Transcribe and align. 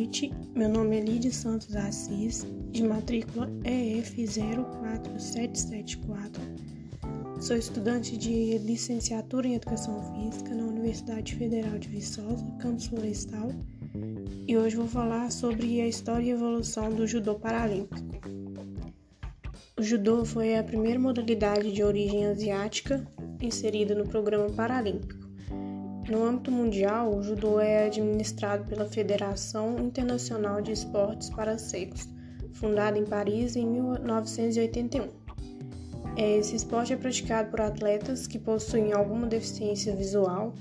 noite. 0.00 0.32
Meu 0.54 0.66
nome 0.66 0.96
é 0.96 1.00
Lídia 1.00 1.30
Santos 1.30 1.76
Assis, 1.76 2.46
de 2.70 2.82
matrícula 2.82 3.50
EF04774. 3.64 6.40
Sou 7.38 7.54
estudante 7.54 8.16
de 8.16 8.56
licenciatura 8.56 9.46
em 9.46 9.56
Educação 9.56 10.02
Física 10.14 10.54
na 10.54 10.64
Universidade 10.64 11.34
Federal 11.34 11.78
de 11.78 11.88
Viçosa, 11.88 12.46
campus 12.58 12.86
Florestal, 12.86 13.50
e 14.48 14.56
hoje 14.56 14.76
vou 14.76 14.88
falar 14.88 15.30
sobre 15.30 15.82
a 15.82 15.86
história 15.86 16.24
e 16.24 16.30
evolução 16.30 16.90
do 16.90 17.06
judô 17.06 17.34
paralímpico. 17.34 18.00
O 19.78 19.82
judô 19.82 20.24
foi 20.24 20.56
a 20.56 20.64
primeira 20.64 20.98
modalidade 20.98 21.70
de 21.72 21.82
origem 21.82 22.24
asiática 22.24 23.06
inserida 23.38 23.94
no 23.94 24.08
programa 24.08 24.48
paralímpico. 24.48 25.19
No 26.10 26.24
âmbito 26.24 26.50
mundial, 26.50 27.14
o 27.14 27.22
judô 27.22 27.60
é 27.60 27.86
administrado 27.86 28.64
pela 28.64 28.84
Federação 28.84 29.78
Internacional 29.78 30.60
de 30.60 30.72
Esportes 30.72 31.30
para 31.30 31.56
Cegos, 31.56 32.08
fundada 32.52 32.98
em 32.98 33.04
Paris 33.04 33.54
em 33.54 33.64
1981. 33.64 35.06
Esse 36.16 36.56
esporte 36.56 36.92
é 36.92 36.96
praticado 36.96 37.48
por 37.48 37.60
atletas 37.60 38.26
que 38.26 38.40
possuem 38.40 38.92
alguma 38.92 39.28
deficiência 39.28 39.94
visual 39.94 40.52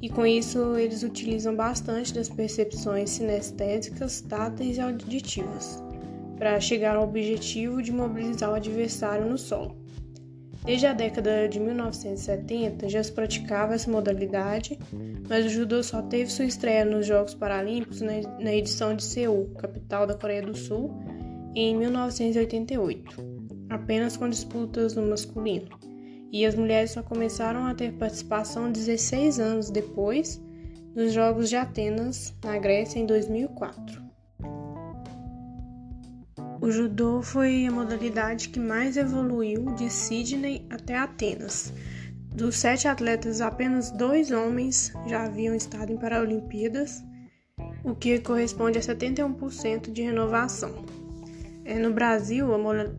e 0.00 0.08
com 0.08 0.24
isso 0.24 0.74
eles 0.78 1.02
utilizam 1.02 1.54
bastante 1.54 2.14
das 2.14 2.30
percepções 2.30 3.10
sinestésicas, 3.10 4.22
táteis 4.22 4.78
e 4.78 4.80
auditivas 4.80 5.82
para 6.38 6.58
chegar 6.60 6.96
ao 6.96 7.04
objetivo 7.04 7.82
de 7.82 7.92
mobilizar 7.92 8.50
o 8.50 8.54
adversário 8.54 9.28
no 9.28 9.36
solo. 9.36 9.77
Desde 10.64 10.86
a 10.86 10.92
década 10.92 11.48
de 11.48 11.58
1970 11.58 12.88
já 12.88 13.02
se 13.02 13.12
praticava 13.12 13.74
essa 13.74 13.90
modalidade, 13.90 14.78
mas 15.28 15.46
o 15.46 15.48
judô 15.48 15.82
só 15.82 16.02
teve 16.02 16.30
sua 16.30 16.44
estreia 16.44 16.84
nos 16.84 17.06
Jogos 17.06 17.34
Paralímpicos 17.34 18.00
na 18.00 18.54
edição 18.54 18.94
de 18.94 19.02
Seul, 19.02 19.50
capital 19.58 20.06
da 20.06 20.14
Coreia 20.14 20.42
do 20.42 20.56
Sul, 20.56 20.90
em 21.54 21.76
1988, 21.76 23.16
apenas 23.70 24.16
com 24.16 24.28
disputas 24.28 24.94
no 24.94 25.02
masculino. 25.08 25.68
E 26.30 26.44
as 26.44 26.54
mulheres 26.54 26.90
só 26.90 27.02
começaram 27.02 27.64
a 27.64 27.74
ter 27.74 27.92
participação 27.94 28.70
16 28.70 29.40
anos 29.40 29.70
depois, 29.70 30.40
nos 30.94 31.12
Jogos 31.12 31.48
de 31.48 31.56
Atenas, 31.56 32.34
na 32.44 32.58
Grécia, 32.58 32.98
em 32.98 33.06
2004. 33.06 34.07
O 36.60 36.72
judô 36.72 37.22
foi 37.22 37.66
a 37.66 37.70
modalidade 37.70 38.48
que 38.48 38.58
mais 38.58 38.96
evoluiu 38.96 39.66
de 39.76 39.88
Sydney 39.88 40.66
até 40.68 40.96
Atenas. 40.96 41.72
Dos 42.34 42.56
sete 42.56 42.88
atletas, 42.88 43.40
apenas 43.40 43.92
dois 43.92 44.32
homens 44.32 44.92
já 45.06 45.24
haviam 45.24 45.54
estado 45.54 45.92
em 45.92 45.96
Paralimpíadas, 45.96 47.04
o 47.84 47.94
que 47.94 48.18
corresponde 48.18 48.76
a 48.76 48.80
71% 48.80 49.92
de 49.92 50.02
renovação. 50.02 50.84
É, 51.64 51.78
no 51.78 51.92
Brasil, 51.92 52.48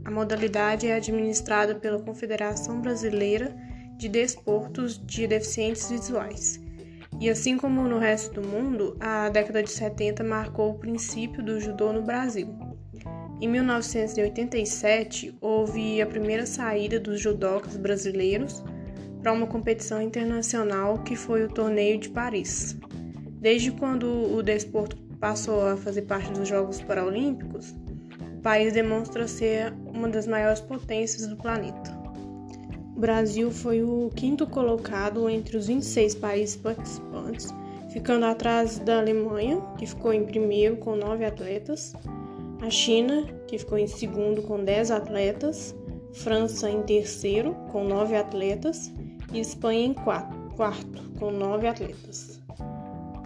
a 0.05 0.11
modalidade 0.11 0.87
é 0.87 0.95
administrada 0.95 1.75
pela 1.75 2.01
Confederação 2.01 2.79
Brasileira 2.79 3.53
de 3.97 4.07
Desportos 4.07 4.97
de 5.05 5.27
Deficientes 5.27 5.89
Visuais. 5.89 6.61
E 7.19 7.29
assim 7.29 7.57
como 7.57 7.81
no 7.83 7.99
resto 7.99 8.39
do 8.39 8.47
mundo, 8.47 8.95
a 9.01 9.27
década 9.27 9.61
de 9.61 9.69
70 9.69 10.23
marcou 10.23 10.71
o 10.71 10.79
princípio 10.79 11.43
do 11.43 11.59
judô 11.59 11.91
no 11.91 12.01
Brasil. 12.01 12.68
Em 13.41 13.47
1987, 13.47 15.33
houve 15.39 16.01
a 16.01 16.05
primeira 16.05 16.45
saída 16.45 16.99
dos 16.99 17.21
judocas 17.21 17.77
brasileiros 17.77 18.61
para 19.23 19.31
uma 19.31 19.47
competição 19.47 20.01
internacional 20.01 20.97
que 21.03 21.15
foi 21.15 21.45
o 21.45 21.47
Torneio 21.47 21.97
de 21.97 22.09
Paris. 22.09 22.77
Desde 23.39 23.71
quando 23.71 24.35
o 24.35 24.43
desporto 24.43 24.97
passou 25.21 25.65
a 25.65 25.77
fazer 25.77 26.01
parte 26.01 26.29
dos 26.33 26.49
Jogos 26.49 26.81
Paralímpicos, 26.81 27.73
o 28.37 28.41
país 28.41 28.73
demonstra 28.73 29.25
ser 29.25 29.73
uma 29.85 30.09
das 30.09 30.27
maiores 30.27 30.59
potências 30.59 31.25
do 31.25 31.37
planeta. 31.37 31.97
O 32.93 32.99
Brasil 32.99 33.49
foi 33.51 33.81
o 33.81 34.11
quinto 34.17 34.45
colocado 34.45 35.29
entre 35.29 35.55
os 35.55 35.67
26 35.67 36.15
países 36.15 36.57
participantes, 36.57 37.53
ficando 37.89 38.25
atrás 38.25 38.79
da 38.79 38.99
Alemanha, 38.99 39.61
que 39.77 39.85
ficou 39.85 40.11
em 40.11 40.25
primeiro 40.25 40.75
com 40.75 40.97
nove 40.97 41.23
atletas, 41.23 41.93
a 42.61 42.69
China, 42.69 43.23
que 43.47 43.57
ficou 43.57 43.77
em 43.77 43.87
segundo 43.87 44.41
com 44.41 44.63
10 44.63 44.91
atletas, 44.91 45.75
França 46.11 46.69
em 46.69 46.81
terceiro 46.81 47.53
com 47.71 47.83
9 47.83 48.15
atletas 48.15 48.91
e 49.31 49.39
Espanha 49.39 49.85
em 49.85 49.93
quarto 49.93 51.01
com 51.19 51.31
9 51.31 51.67
atletas. 51.67 52.41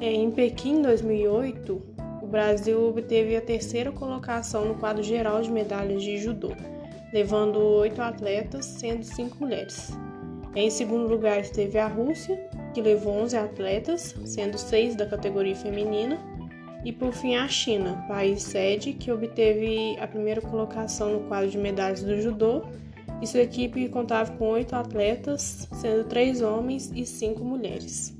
É, 0.02 0.12
em 0.12 0.30
Pequim, 0.30 0.82
2008, 0.82 1.82
o 2.22 2.28
Brasil 2.28 2.90
obteve 2.90 3.36
a 3.36 3.42
terceira 3.42 3.92
colocação 3.92 4.66
no 4.66 4.76
quadro 4.76 5.02
geral 5.02 5.42
de 5.42 5.50
medalhas 5.50 6.04
de 6.04 6.18
judô, 6.18 6.52
levando 7.14 7.58
8 7.58 8.02
atletas, 8.02 8.66
sendo 8.66 9.04
5 9.04 9.38
mulheres. 9.40 9.92
Em 10.56 10.70
segundo 10.70 11.08
lugar 11.08 11.40
esteve 11.40 11.80
a 11.80 11.88
Rússia, 11.88 12.38
que 12.74 12.82
levou 12.82 13.14
11 13.14 13.38
atletas, 13.38 14.16
sendo 14.26 14.58
6 14.58 14.96
da 14.96 15.06
categoria 15.06 15.56
feminina, 15.56 16.20
e 16.84 16.92
por 16.92 17.14
fim 17.14 17.36
a 17.36 17.48
China, 17.48 18.04
país 18.08 18.44
sede 18.44 18.94
que 18.94 19.12
obteve 19.12 19.98
a 20.00 20.08
primeira 20.08 20.42
colocação 20.42 21.14
no 21.14 21.28
quadro 21.28 21.50
de 21.50 21.58
medalhas 21.58 22.04
do 22.04 22.20
judô, 22.22 22.64
e 23.22 23.28
sua 23.28 23.42
equipe 23.42 23.88
contava 23.88 24.32
com 24.34 24.50
oito 24.50 24.76
atletas, 24.76 25.68
sendo 25.74 26.04
três 26.06 26.42
homens 26.42 26.92
e 26.94 27.06
cinco 27.06 27.44
mulheres. 27.44 28.14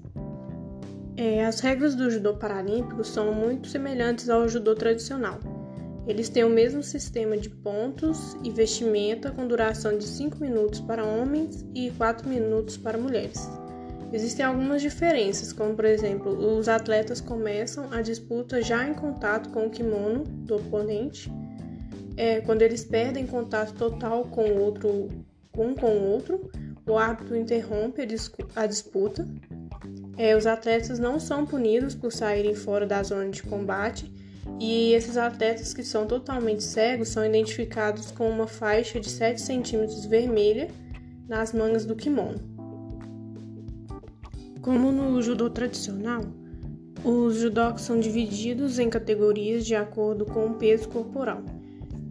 É, 1.18 1.46
as 1.46 1.60
regras 1.60 1.94
do 1.94 2.10
judô 2.10 2.36
paralímpico 2.36 3.04
são 3.04 3.34
muito 3.34 3.68
semelhantes 3.68 4.30
ao 4.30 4.48
judô 4.48 4.74
tradicional. 4.74 5.40
Eles 6.08 6.28
têm 6.28 6.44
o 6.44 6.50
mesmo 6.50 6.84
sistema 6.84 7.38
de 7.38 7.50
pontos 7.50 8.36
e 8.44 8.52
vestimenta 8.52 9.32
com 9.32 9.48
duração 9.48 9.98
de 9.98 10.06
5 10.06 10.38
minutos 10.40 10.82
para 10.82 11.06
homens 11.06 11.66
e 11.74 11.92
4 11.92 12.28
minutos 12.28 12.76
para 12.76 12.98
mulheres. 12.98 13.50
Existem 14.14 14.46
algumas 14.46 14.80
diferenças, 14.80 15.52
como 15.52 15.76
por 15.76 15.86
exemplo, 15.86 16.32
os 16.32 16.70
atletas 16.70 17.20
começam 17.20 17.92
a 17.92 18.00
disputa 18.00 18.62
já 18.62 18.88
em 18.88 18.94
contato 18.94 19.50
com 19.50 19.66
o 19.66 19.70
kimono 19.72 20.24
do 20.24 20.58
oponente. 20.58 21.32
É, 22.16 22.40
quando 22.42 22.62
eles 22.62 22.86
perdem 22.86 23.26
contato 23.26 23.74
total 23.74 24.26
com 24.26 24.44
o 24.44 24.62
outro, 24.62 25.10
um 25.58 25.74
com 25.74 25.88
o 25.88 26.12
outro, 26.12 26.52
o 26.88 26.96
árbitro 26.96 27.36
interrompe 27.36 28.08
a 28.56 28.68
disputa. 28.68 29.28
É, 30.16 30.38
os 30.38 30.46
atletas 30.46 31.00
não 31.00 31.20
são 31.20 31.44
punidos 31.44 31.96
por 31.96 32.12
saírem 32.12 32.54
fora 32.54 32.86
da 32.86 33.02
zona 33.02 33.32
de 33.32 33.42
combate 33.42 34.14
e 34.60 34.94
esses 34.94 35.18
atletas 35.18 35.74
que 35.74 35.82
são 35.82 36.06
totalmente 36.06 36.64
cegos 36.64 37.10
são 37.10 37.26
identificados 37.26 38.12
com 38.12 38.30
uma 38.30 38.46
faixa 38.46 39.00
de 39.00 39.10
7 39.10 39.42
centímetros 39.42 40.06
vermelha 40.06 40.70
nas 41.28 41.52
mangas 41.52 41.84
do 41.84 41.96
kimono. 41.96 42.53
Como 44.64 44.94
no 44.94 45.22
judô 45.22 45.50
tradicional, 45.50 46.22
os 47.04 47.36
judocas 47.36 47.82
são 47.82 48.00
divididos 48.00 48.80
em 48.80 48.90
categorias 48.90 49.66
de 49.66 49.76
acordo 49.76 50.26
com 50.26 50.46
o 50.46 50.54
peso 50.54 50.88
corporal. 50.88 51.44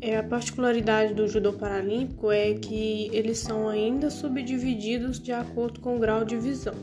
É, 0.03 0.19
a 0.19 0.23
particularidade 0.23 1.15
do 1.15 1.27
judô 1.27 1.55
paralímpico 1.55 2.31
é 2.31 2.53
que 2.53 3.09
eles 3.11 3.39
são 3.39 3.71
ainda 3.71 4.11
subdivididos 4.11 5.19
de 5.19 5.33
acordo 5.33 5.81
com 5.81 5.97
o 5.97 5.99
grau 5.99 6.27
de 6.27 6.37
visão. 6.37 6.75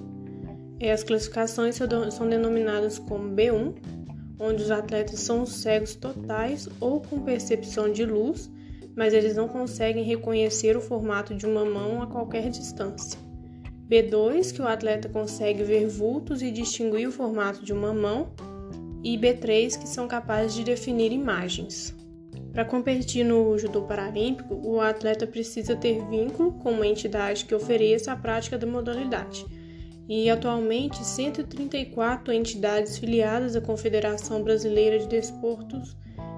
É, 0.79 0.91
as 0.91 1.03
classificações 1.03 1.75
são 1.75 2.27
denominadas 2.27 2.97
como 2.97 3.35
B1, 3.35 3.75
onde 4.39 4.63
os 4.63 4.71
atletas 4.71 5.19
são 5.19 5.45
cegos 5.45 5.93
totais 5.93 6.67
ou 6.79 6.99
com 6.99 7.19
percepção 7.19 7.91
de 7.91 8.07
luz, 8.07 8.49
mas 8.95 9.13
eles 9.13 9.35
não 9.35 9.47
conseguem 9.47 10.03
reconhecer 10.03 10.75
o 10.75 10.81
formato 10.81 11.35
de 11.35 11.45
uma 11.45 11.63
mão 11.63 12.01
a 12.01 12.07
qualquer 12.07 12.49
distância. 12.49 13.28
B2, 13.89 14.53
que 14.53 14.61
o 14.61 14.67
atleta 14.67 15.09
consegue 15.09 15.63
ver 15.63 15.87
vultos 15.87 16.43
e 16.43 16.51
distinguir 16.51 17.07
o 17.07 17.11
formato 17.11 17.65
de 17.65 17.73
uma 17.73 17.91
mão, 17.91 18.31
e 19.03 19.17
B3, 19.17 19.79
que 19.79 19.87
são 19.87 20.07
capazes 20.07 20.53
de 20.53 20.63
definir 20.63 21.11
imagens. 21.11 21.95
Para 22.51 22.65
competir 22.65 23.23
no 23.23 23.57
judô 23.57 23.83
paralímpico, 23.83 24.59
o 24.63 24.79
atleta 24.79 25.25
precisa 25.25 25.75
ter 25.75 26.05
vínculo 26.07 26.51
com 26.53 26.71
uma 26.71 26.85
entidade 26.85 27.45
que 27.45 27.55
ofereça 27.55 28.11
a 28.11 28.15
prática 28.15 28.57
da 28.57 28.67
modalidade. 28.67 29.45
E 30.07 30.29
atualmente, 30.29 31.03
134 31.05 32.33
entidades 32.33 32.97
filiadas 32.97 33.55
à 33.55 33.61
Confederação 33.61 34.43
Brasileira 34.43 34.99
de 34.99 35.07
Desportos 35.07 35.95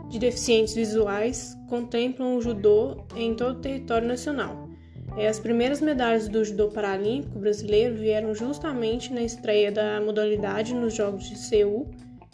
de 0.09 0.19
Deficientes 0.19 0.75
Visuais 0.75 1.57
contemplam 1.69 2.35
o 2.35 2.41
judô 2.41 3.05
em 3.15 3.33
todo 3.33 3.57
o 3.57 3.61
território 3.61 4.07
nacional. 4.07 4.70
É, 5.17 5.27
as 5.27 5.39
primeiras 5.39 5.81
medalhas 5.81 6.27
do 6.27 6.43
judô 6.43 6.69
paralímpico 6.69 7.37
brasileiro 7.37 7.95
vieram 7.95 8.33
justamente 8.33 9.13
na 9.13 9.21
estreia 9.21 9.71
da 9.71 9.99
modalidade 9.99 10.73
nos 10.73 10.93
Jogos 10.93 11.29
de 11.29 11.37
Seul 11.37 11.91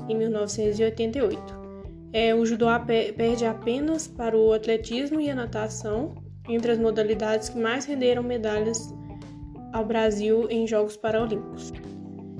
em 0.07 0.15
1988. 0.15 1.41
É, 2.13 2.33
o 2.35 2.45
judô 2.45 2.67
perde 2.85 3.45
apenas 3.45 4.07
para 4.07 4.37
o 4.37 4.53
atletismo 4.53 5.19
e 5.19 5.29
a 5.29 5.35
natação 5.35 6.15
entre 6.47 6.71
as 6.71 6.77
modalidades 6.77 7.49
que 7.49 7.57
mais 7.57 7.85
renderam 7.85 8.23
medalhas 8.23 8.93
ao 9.73 9.83
Brasil 9.83 10.47
em 10.49 10.65
Jogos 10.65 10.95
Paralímpicos. 10.95 11.73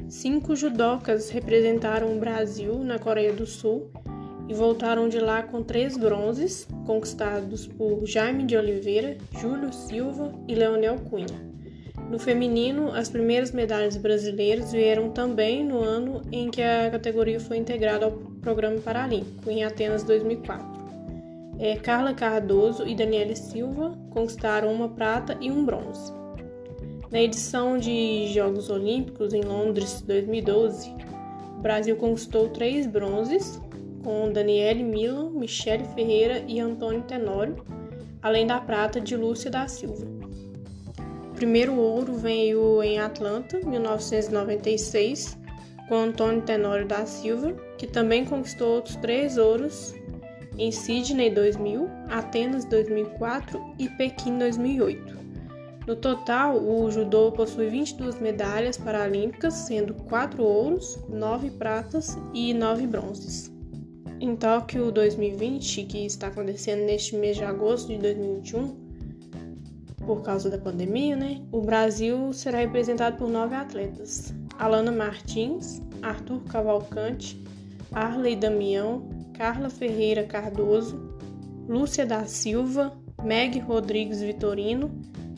Cinco 0.08 0.56
judocas 0.56 1.30
representaram 1.30 2.16
o 2.16 2.20
Brasil 2.20 2.80
na 2.80 2.98
Coreia 2.98 3.34
do 3.34 3.46
Sul 3.46 3.92
e 4.48 4.54
voltaram 4.54 5.10
de 5.10 5.20
lá 5.20 5.44
com 5.44 5.62
três 5.62 5.98
bronzes, 5.98 6.68
conquistados 6.86 7.68
por 7.68 8.06
Jaime 8.06 8.44
de 8.44 8.56
Oliveira, 8.56 9.18
Júlio 9.40 9.74
Silva 9.74 10.34
e 10.48 10.56
Leonel 10.56 10.98
Cunha. 11.10 11.48
No 12.10 12.18
feminino, 12.18 12.94
as 12.94 13.10
primeiras 13.10 13.52
medalhas 13.52 13.98
brasileiras 13.98 14.72
vieram 14.72 15.10
também 15.10 15.64
no 15.64 15.82
ano 15.82 16.22
em 16.32 16.50
que 16.50 16.62
a 16.62 16.90
categoria 16.90 17.40
foi 17.40 17.58
integrada 17.58 18.06
ao 18.06 18.12
programa 18.42 18.80
paralímpico, 18.80 19.50
em 19.50 19.66
Atenas 19.66 20.04
2004. 20.04 20.66
É, 21.60 21.76
Carla 21.76 22.14
Cardoso 22.14 22.88
e 22.88 22.96
Daniele 22.96 23.36
Silva 23.36 23.98
conquistaram 24.12 24.72
uma 24.72 24.88
prata 24.88 25.38
e 25.42 25.52
um 25.52 25.66
bronze. 25.66 26.14
Na 27.12 27.20
edição 27.20 27.78
de 27.78 28.28
Jogos 28.34 28.70
Olímpicos 28.70 29.34
em 29.34 29.42
Londres 29.42 30.02
2012, 30.02 30.94
o 31.58 31.62
Brasil 31.62 31.96
conquistou 31.96 32.50
três 32.50 32.86
bronzes, 32.86 33.62
com 34.08 34.32
Daniele 34.32 34.84
Milan, 34.84 35.32
Michele 35.32 35.84
Ferreira 35.94 36.42
e 36.48 36.62
Antônio 36.62 37.02
Tenório, 37.02 37.58
além 38.22 38.48
da 38.48 38.58
prata 38.58 39.02
de 39.02 39.18
Lúcia 39.18 39.52
da 39.52 39.68
Silva. 39.68 40.08
O 41.26 41.36
primeiro 41.36 41.76
ouro 41.76 42.14
veio 42.14 42.82
em 42.82 43.00
Atlanta, 43.00 43.60
1996, 43.60 45.38
com 45.90 45.96
Antônio 45.96 46.42
Tenório 46.42 46.88
da 46.88 47.06
Silva, 47.06 47.52
que 47.78 47.86
também 47.86 48.24
conquistou 48.24 48.76
outros 48.76 48.96
três 48.96 49.38
ouros 49.38 49.94
em 50.58 50.72
Sydney 50.72 51.30
2000, 51.30 51.90
Atenas 52.10 52.64
2004 52.64 53.62
e 53.78 53.90
Pequim 53.90 54.38
2008. 54.38 55.18
No 55.86 55.98
total, 55.98 56.56
o 56.58 56.90
judô 56.90 57.30
possui 57.34 57.68
22 57.68 58.22
medalhas 58.22 58.78
paralímpicas, 58.78 59.54
sendo 59.54 59.94
4 59.94 60.42
ouros, 60.42 60.98
9 61.10 61.50
pratas 61.52 62.18
e 62.34 62.54
9 62.54 62.88
bronzes. 62.88 63.57
Em 64.20 64.36
Tóquio 64.36 64.92
2020, 64.92 65.84
que 65.84 66.04
está 66.04 66.28
acontecendo 66.28 66.84
neste 66.84 67.16
mês 67.16 67.38
de 67.38 67.44
agosto 67.44 67.90
de 67.90 68.00
2021, 68.00 68.76
por 70.08 70.24
causa 70.24 70.50
da 70.50 70.58
pandemia, 70.58 71.16
né? 71.16 71.46
O 71.52 71.62
Brasil 71.62 72.34
será 72.34 72.58
representado 72.58 73.18
por 73.18 73.30
nove 73.30 73.54
atletas: 73.54 74.34
Alana 74.58 74.92
Martins, 74.92 75.84
Arthur 76.02 76.42
Cavalcante, 76.46 77.40
Arley 77.92 78.36
Damião, 78.36 79.08
Carla 79.36 79.70
Ferreira 79.70 80.24
Cardoso, 80.24 81.00
Lúcia 81.68 82.04
da 82.04 82.26
Silva, 82.26 82.98
Meg 83.24 83.60
Rodrigues 83.60 84.24
Vitorino, 84.24 84.90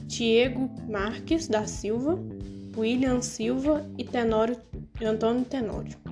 Diego 0.05 0.69
Marques 0.87 1.49
da 1.49 1.67
Silva, 1.67 2.17
William 2.77 3.21
Silva 3.21 3.85
e 3.97 4.05
Tenório, 4.05 4.55
Antônio 5.03 5.43
Tenório 5.43 6.08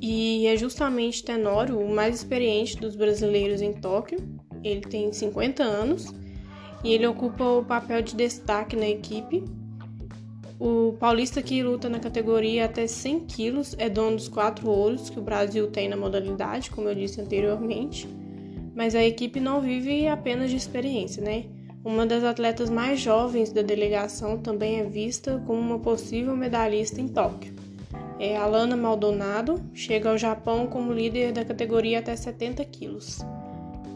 e 0.00 0.46
é 0.46 0.56
justamente 0.56 1.24
Tenório 1.24 1.78
o 1.78 1.92
mais 1.92 2.16
experiente 2.16 2.76
dos 2.76 2.94
brasileiros 2.94 3.60
em 3.60 3.72
Tóquio. 3.72 4.18
Ele 4.62 4.80
tem 4.80 5.12
50 5.12 5.62
anos 5.62 6.14
e 6.84 6.92
ele 6.92 7.06
ocupa 7.06 7.44
o 7.44 7.64
papel 7.64 8.02
de 8.02 8.14
destaque 8.14 8.76
na 8.76 8.88
equipe. 8.88 9.44
O 10.58 10.94
paulista 10.98 11.42
que 11.42 11.62
luta 11.62 11.88
na 11.88 12.00
categoria 12.00 12.64
até 12.64 12.86
100 12.86 13.20
quilos 13.26 13.74
é 13.78 13.88
dono 13.88 14.16
dos 14.16 14.28
quatro 14.28 14.68
ouros 14.68 15.10
que 15.10 15.18
o 15.18 15.22
Brasil 15.22 15.68
tem 15.68 15.88
na 15.88 15.96
modalidade, 15.96 16.70
como 16.70 16.88
eu 16.88 16.94
disse 16.94 17.20
anteriormente. 17.20 18.08
Mas 18.74 18.94
a 18.94 19.04
equipe 19.04 19.40
não 19.40 19.60
vive 19.60 20.06
apenas 20.06 20.50
de 20.50 20.56
experiência, 20.56 21.22
né? 21.22 21.44
Uma 21.84 22.06
das 22.06 22.22
atletas 22.22 22.70
mais 22.70 23.00
jovens 23.00 23.52
da 23.52 23.62
delegação 23.62 24.38
também 24.38 24.80
é 24.80 24.84
vista 24.84 25.42
como 25.46 25.60
uma 25.60 25.78
possível 25.78 26.36
medalhista 26.36 27.00
em 27.00 27.08
Tóquio 27.08 27.57
é, 28.18 28.36
Alana 28.36 28.76
Maldonado 28.76 29.62
chega 29.72 30.10
ao 30.10 30.18
Japão 30.18 30.66
como 30.66 30.92
líder 30.92 31.32
da 31.32 31.44
categoria 31.44 32.00
até 32.00 32.14
70 32.14 32.64
quilos. 32.64 33.18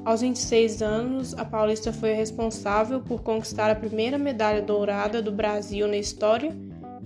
Aos 0.04 0.20
26 0.20 0.82
anos, 0.82 1.34
a 1.34 1.44
paulista 1.44 1.92
foi 1.92 2.12
responsável 2.12 3.00
por 3.00 3.22
conquistar 3.22 3.70
a 3.70 3.74
primeira 3.74 4.18
medalha 4.18 4.60
dourada 4.60 5.22
do 5.22 5.30
Brasil 5.30 5.86
na 5.86 5.96
história 5.96 6.56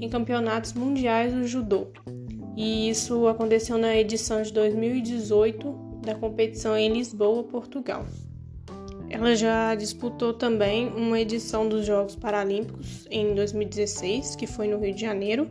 em 0.01 0.09
campeonatos 0.09 0.73
mundiais 0.73 1.33
do 1.33 1.47
judô. 1.47 1.89
E 2.57 2.89
isso 2.89 3.27
aconteceu 3.27 3.77
na 3.77 3.95
edição 3.95 4.41
de 4.41 4.53
2018 4.53 5.73
da 6.03 6.15
competição 6.15 6.77
em 6.77 6.93
Lisboa, 6.93 7.45
Portugal. 7.45 8.07
Ela 9.11 9.37
já 9.37 9.75
disputou 9.75 10.33
também 10.33 10.89
uma 10.89 11.21
edição 11.21 11.69
dos 11.69 11.85
Jogos 11.85 12.17
Paralímpicos 12.17 13.07
em 13.11 13.35
2016, 13.35 14.37
que 14.37 14.47
foi 14.47 14.69
no 14.69 14.79
Rio 14.79 14.95
de 14.95 15.01
Janeiro, 15.01 15.51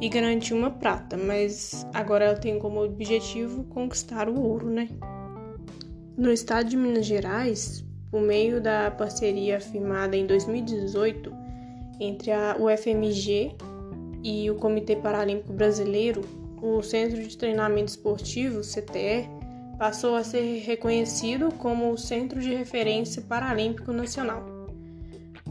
e 0.00 0.08
garantiu 0.08 0.56
uma 0.56 0.70
prata, 0.70 1.16
mas 1.16 1.86
agora 1.92 2.26
ela 2.26 2.38
tem 2.38 2.58
como 2.58 2.82
objetivo 2.82 3.64
conquistar 3.64 4.28
o 4.28 4.40
ouro, 4.40 4.68
né? 4.70 4.88
No 6.16 6.32
estado 6.32 6.68
de 6.68 6.76
Minas 6.76 7.06
Gerais, 7.06 7.84
por 8.10 8.20
meio 8.20 8.60
da 8.60 8.90
parceria 8.90 9.60
firmada 9.60 10.16
em 10.16 10.26
2018 10.26 11.32
entre 12.00 12.30
a 12.32 12.56
UFMG 12.58 13.54
e 14.22 14.50
o 14.50 14.56
Comitê 14.56 14.96
Paralímpico 14.96 15.52
Brasileiro, 15.52 16.22
o 16.62 16.82
Centro 16.82 17.22
de 17.22 17.36
Treinamento 17.36 17.90
Esportivo, 17.90 18.60
CTE, 18.60 19.28
passou 19.78 20.16
a 20.16 20.24
ser 20.24 20.60
reconhecido 20.60 21.52
como 21.54 21.92
o 21.92 21.98
Centro 21.98 22.40
de 22.40 22.54
Referência 22.54 23.22
Paralímpico 23.22 23.92
Nacional. 23.92 24.57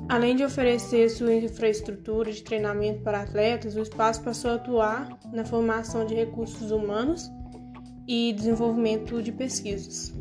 Além 0.09 0.38
de 0.38 0.44
oferecer 0.44 1.09
sua 1.09 1.33
infraestrutura 1.33 2.31
de 2.31 2.42
treinamento 2.42 3.01
para 3.01 3.21
atletas, 3.21 3.75
o 3.75 3.81
espaço 3.81 4.24
passou 4.24 4.51
a 4.51 4.56
atuar 4.56 5.19
na 5.33 5.44
formação 5.44 6.06
de 6.06 6.15
recursos 6.15 6.71
humanos 6.71 7.30
e 8.07 8.31
desenvolvimento 8.31 9.21
de 9.21 9.33
pesquisas. 9.33 10.13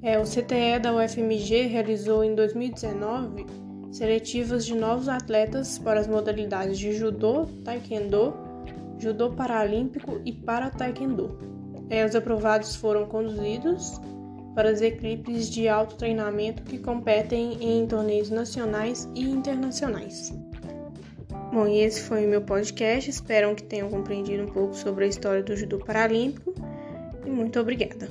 É, 0.00 0.18
o 0.18 0.22
CTE 0.22 0.78
da 0.80 0.94
UFMG 0.96 1.66
realizou 1.66 2.24
em 2.24 2.34
2019 2.34 3.44
seletivas 3.92 4.64
de 4.64 4.74
novos 4.74 5.08
atletas 5.08 5.78
para 5.78 6.00
as 6.00 6.08
modalidades 6.08 6.78
de 6.78 6.94
judô, 6.94 7.44
taekwondo, 7.62 8.32
judô 8.98 9.30
paralímpico 9.32 10.22
e 10.24 10.32
para 10.32 10.70
taekwondo. 10.70 11.38
É, 11.90 12.06
os 12.06 12.16
aprovados 12.16 12.74
foram 12.74 13.04
conduzidos 13.04 14.00
para 14.54 14.70
as 14.70 14.80
equipes 14.80 15.48
de 15.50 15.68
alto 15.68 15.96
treinamento 15.96 16.62
que 16.62 16.78
competem 16.78 17.56
em 17.60 17.86
torneios 17.86 18.30
nacionais 18.30 19.08
e 19.14 19.22
internacionais. 19.22 20.32
Bom, 21.52 21.66
e 21.66 21.80
esse 21.80 22.00
foi 22.00 22.24
o 22.26 22.28
meu 22.28 22.42
podcast. 22.42 23.10
Espero 23.10 23.54
que 23.54 23.62
tenham 23.62 23.90
compreendido 23.90 24.44
um 24.44 24.52
pouco 24.52 24.74
sobre 24.74 25.04
a 25.04 25.08
história 25.08 25.42
do 25.42 25.54
judô 25.54 25.78
paralímpico 25.78 26.54
e 27.26 27.30
muito 27.30 27.60
obrigada. 27.60 28.08